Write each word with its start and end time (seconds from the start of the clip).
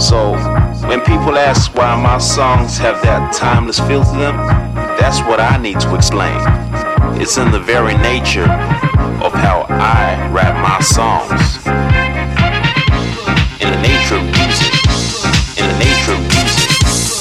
So, 0.00 0.32
when 0.88 1.00
people 1.02 1.36
ask 1.36 1.74
why 1.74 1.94
my 1.94 2.16
songs 2.16 2.78
have 2.78 3.02
that 3.02 3.34
timeless 3.34 3.78
feel 3.80 4.02
to 4.02 4.10
them, 4.16 4.36
that's 4.98 5.20
what 5.20 5.40
I 5.40 5.58
need 5.58 5.78
to 5.80 5.94
explain. 5.94 6.40
It's 7.20 7.36
in 7.36 7.50
the 7.50 7.60
very 7.60 7.94
nature 7.98 8.50
of 9.20 9.34
how 9.34 9.66
I 9.68 10.26
write 10.32 10.56
my 10.62 10.80
songs. 10.80 11.66
In 13.60 13.70
the 13.70 13.80
nature 13.82 14.16
of 14.16 14.24
music. 14.24 14.72
In 15.60 15.68
the 15.68 15.78
nature 15.78 16.14
of 16.14 16.20
music. 16.32 17.19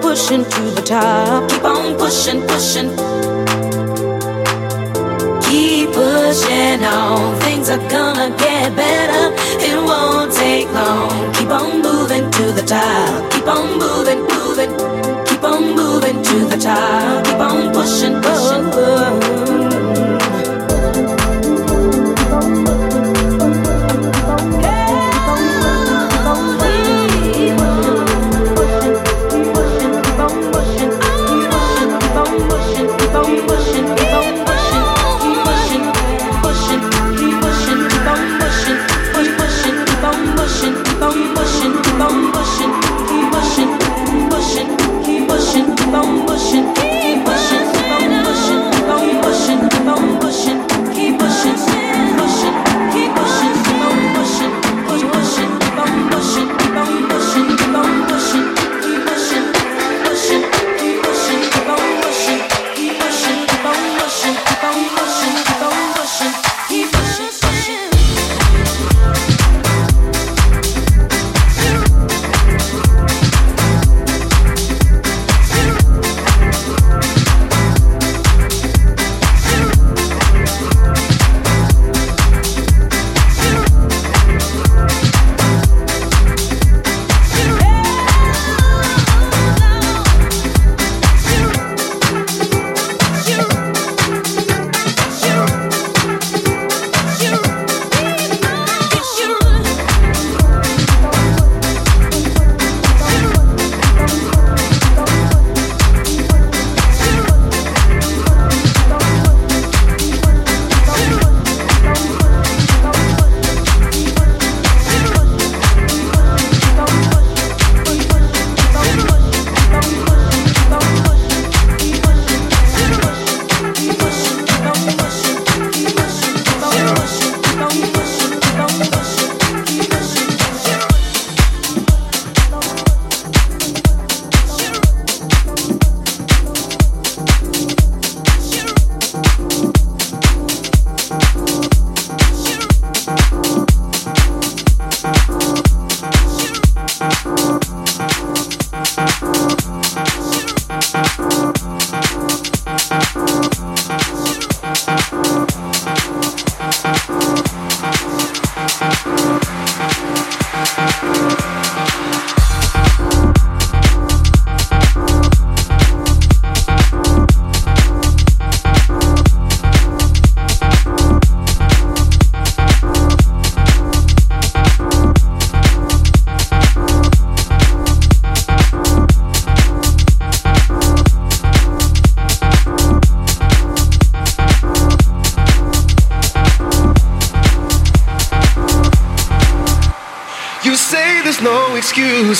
Pushing 0.00 0.44
to 0.44 0.62
the 0.70 0.82
top. 0.82 1.48
Keep 1.50 1.64
on 1.64 1.96
pushing, 1.96 2.40
pushing. 2.46 2.90
Keep 5.46 5.88
pushing 5.92 6.84
on. 6.84 7.40
Things 7.40 7.70
are 7.70 7.84
gonna 7.88 8.30
get 8.36 8.74
better. 8.76 9.24
It 9.68 9.76
won't 9.76 10.32
take 10.32 10.70
long. 10.72 11.32
Keep 11.34 11.50
on 11.50 11.82
moving 11.82 12.30
to 12.30 12.52
the 12.52 12.62
top. 12.62 13.30
Keep 13.32 13.48
on 13.48 13.78
moving, 13.78 14.20
moving. 14.34 14.72
Keep 15.26 15.44
on 15.44 15.74
moving 15.74 16.22
to 16.22 16.38
the 16.52 16.58
top. 16.58 17.24
Keep 17.24 17.40
on 17.40 17.72
pushing, 17.72 18.20
pushing. 18.22 18.38
excuses 19.18 19.67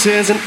and 0.09 0.38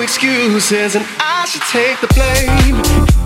excuses 0.00 0.96
and 0.96 1.04
I 1.20 1.44
should 1.44 1.60
take 1.62 2.00
the 2.00 2.08
blame. 2.14 3.25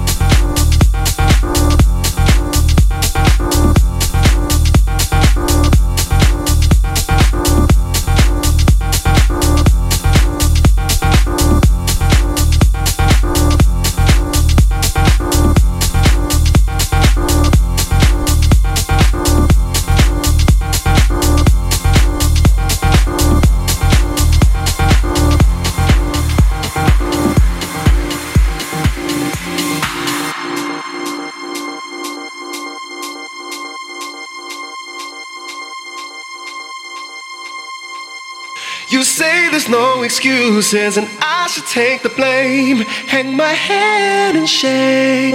Excuses 40.20 40.98
and 40.98 41.08
I 41.22 41.46
should 41.46 41.64
take 41.64 42.02
the 42.02 42.10
blame. 42.10 42.78
Hang 43.08 43.34
my 43.34 43.48
head 43.48 44.36
in 44.36 44.44
shame. 44.44 45.34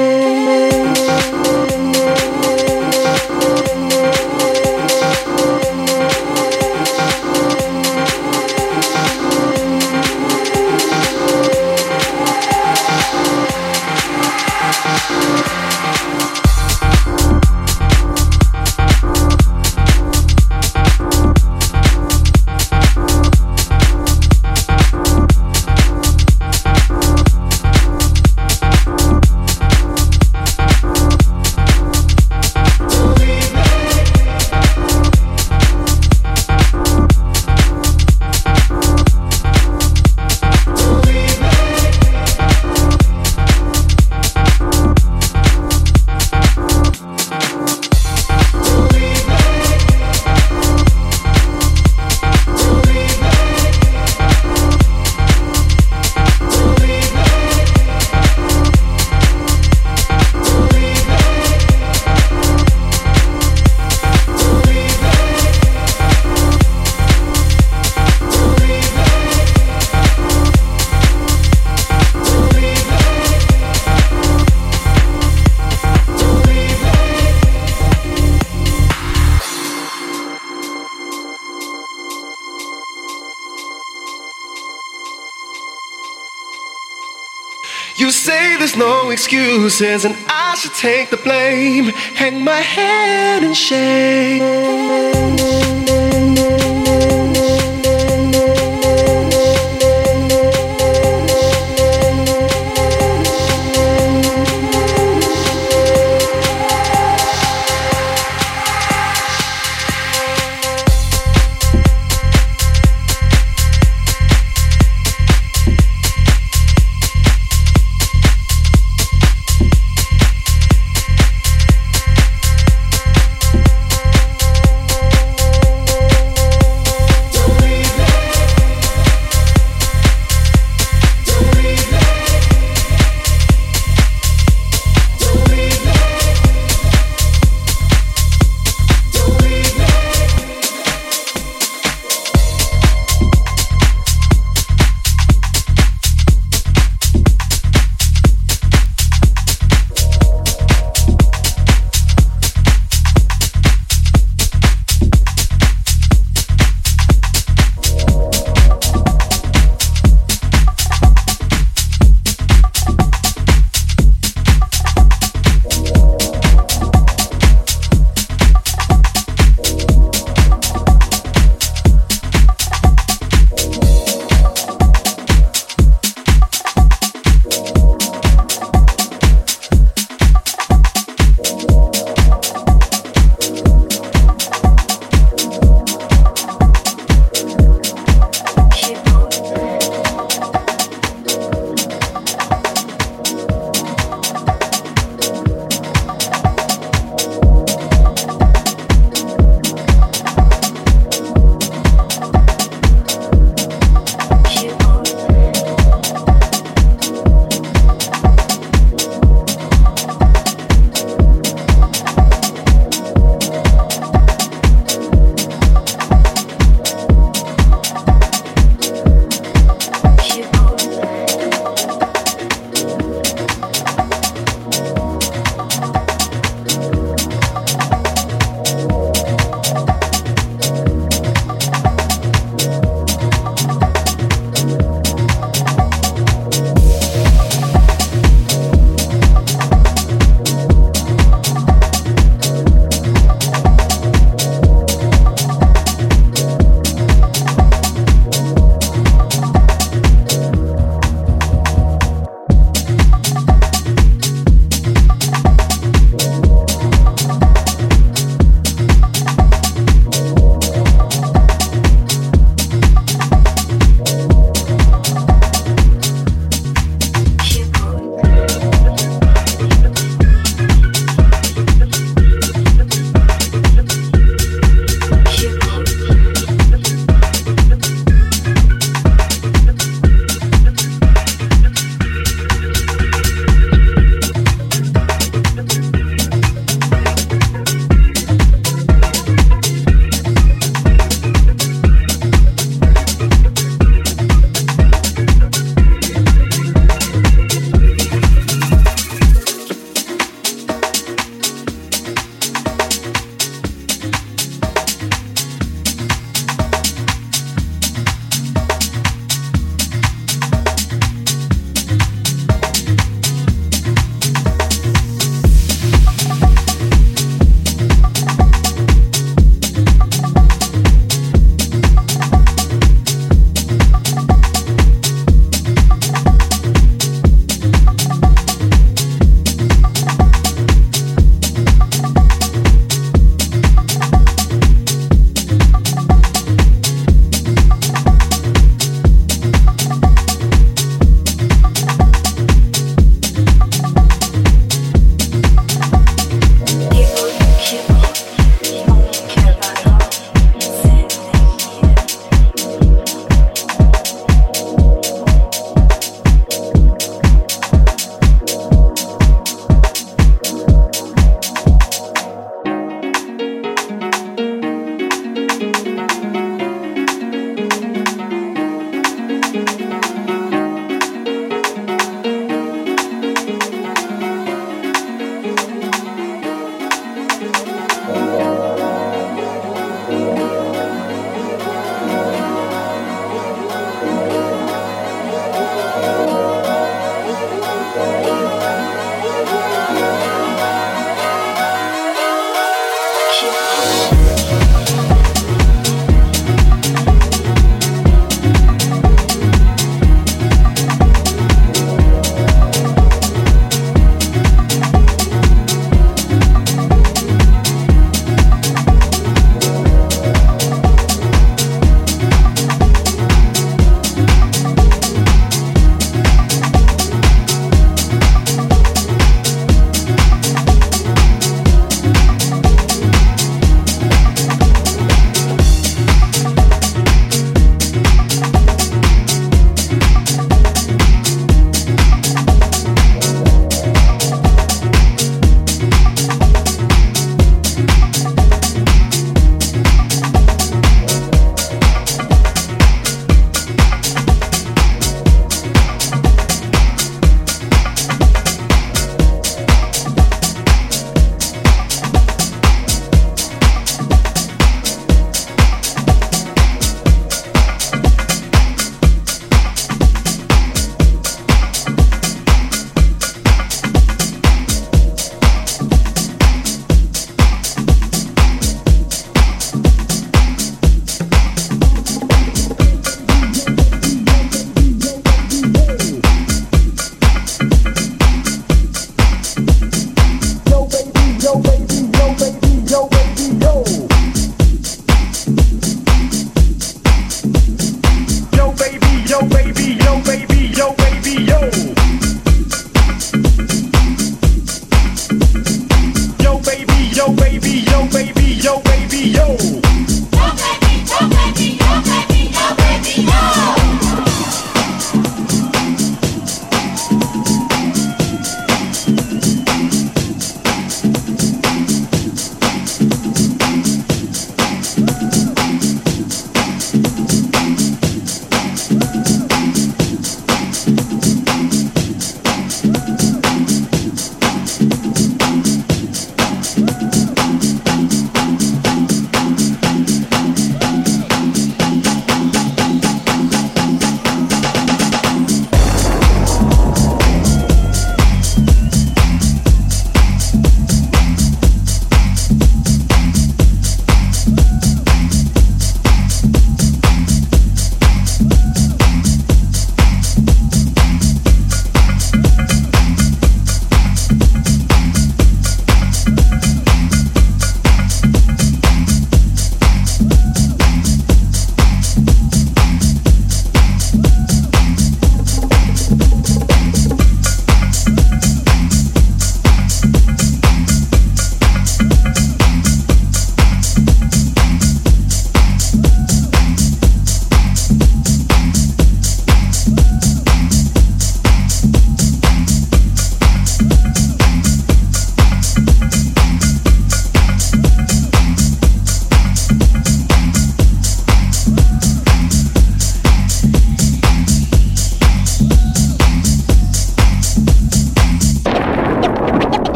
Excuses 89.15 90.04
and 90.04 90.13
I 90.28 90.56
should 90.56 90.73
take 90.73 91.10
the 91.10 91.15
blame. 91.15 91.86
Hang 92.15 92.43
my 92.43 92.60
head 92.60 93.43
in 93.43 93.54
shame. 93.54 94.43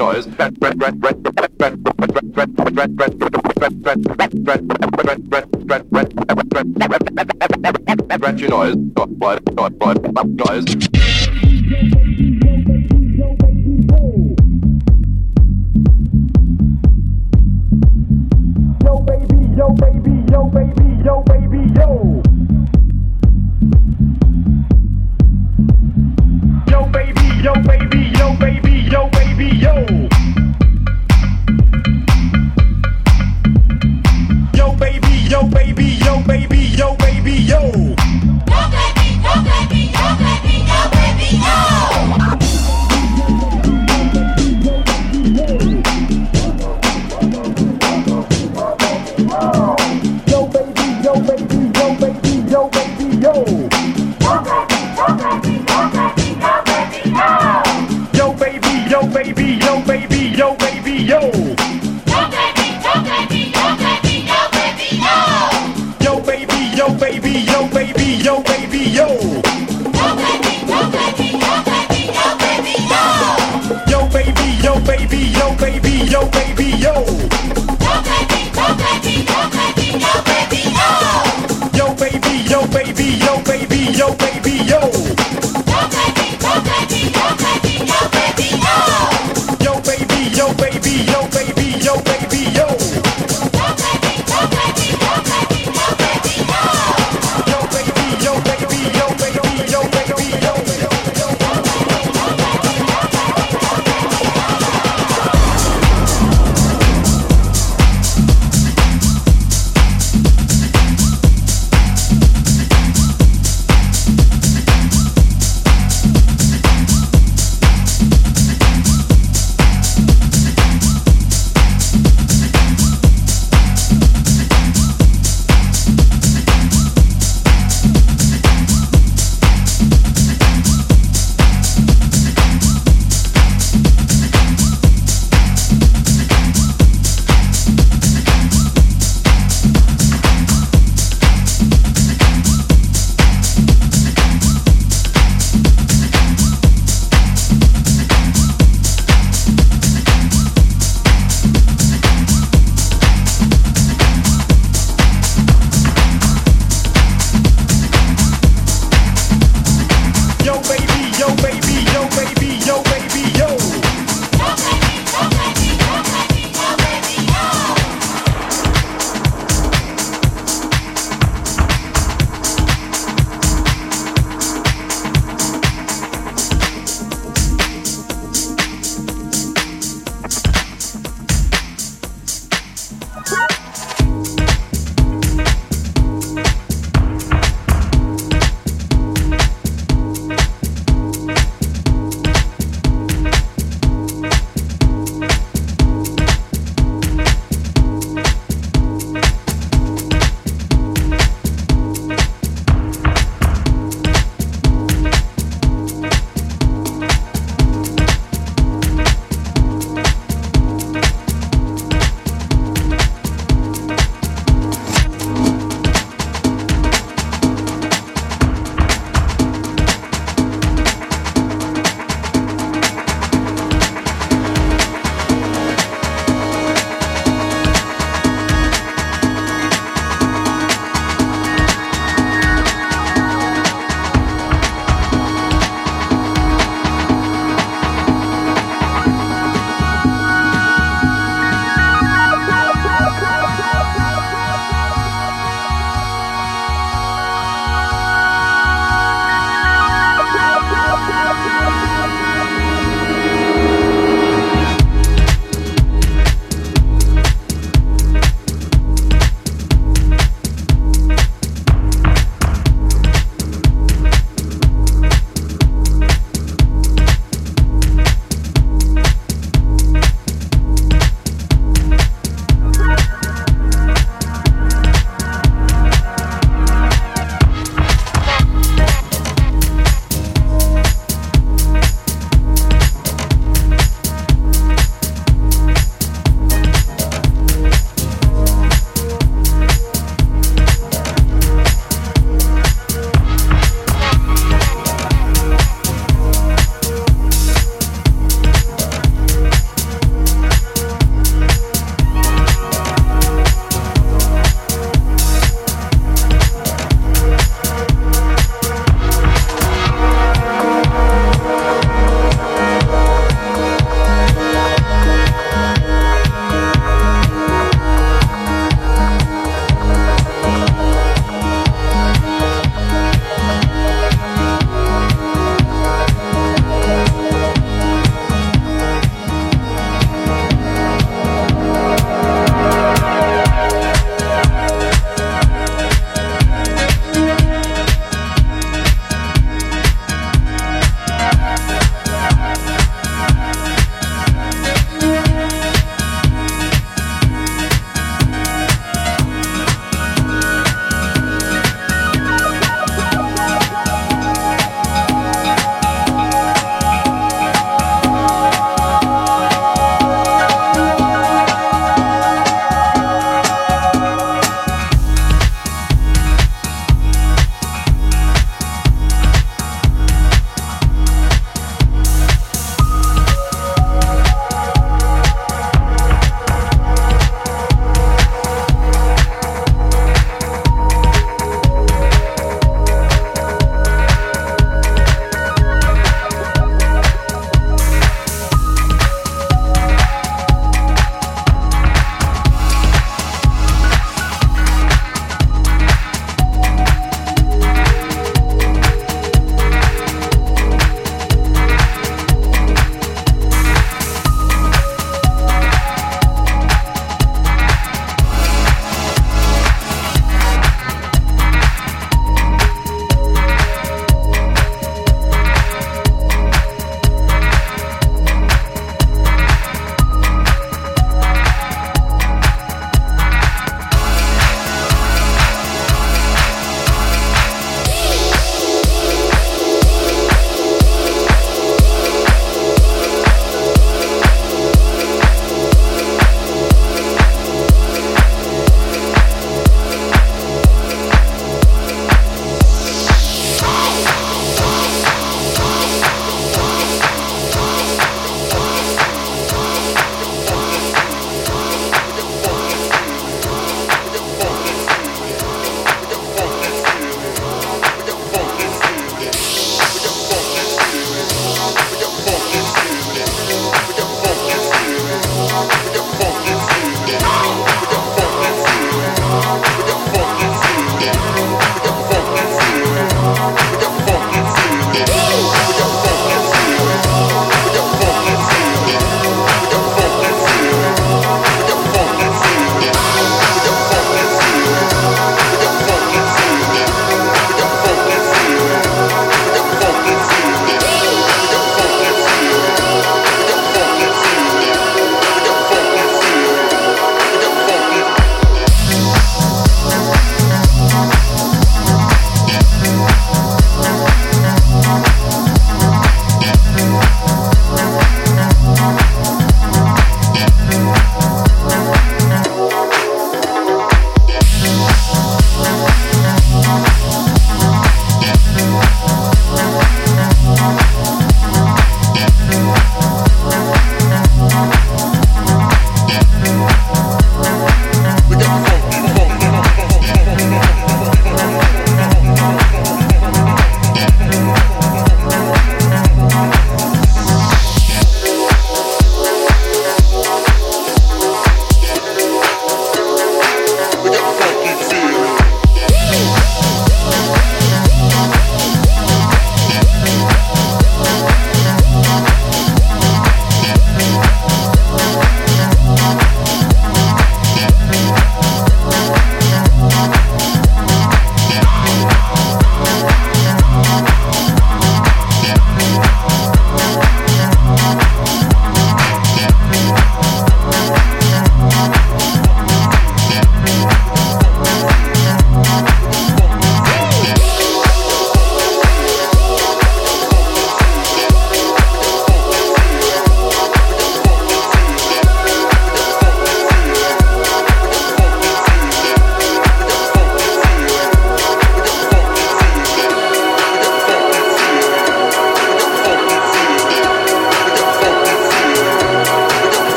Noise. 0.00 0.24
Scratchy 8.14 8.48
noise. 8.48 8.76
Noise. 10.24 10.89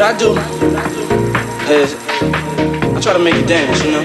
What 0.00 0.14
I 0.14 0.18
do 0.18 0.30
is 1.70 1.94
I 2.96 3.00
try 3.02 3.12
to 3.12 3.18
make 3.18 3.34
you 3.34 3.44
dance, 3.44 3.84
you 3.84 3.90
know. 3.90 4.04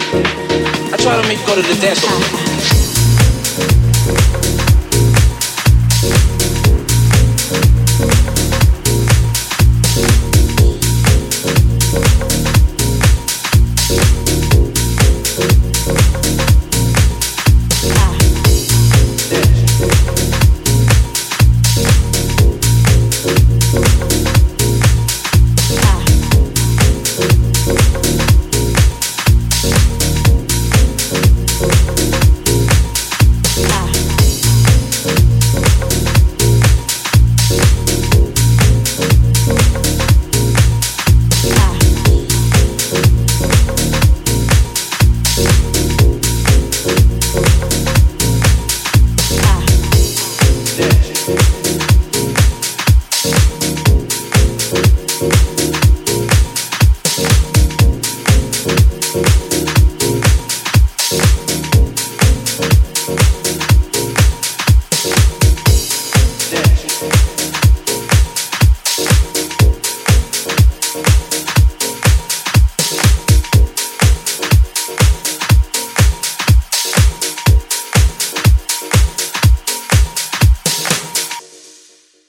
I 0.92 0.98
try 0.98 1.22
to 1.22 1.26
make 1.26 1.40
you 1.40 1.48
go 1.48 1.56
to 1.56 1.62
the 1.62 1.80
dance 1.80 2.02
floor. 2.02 2.55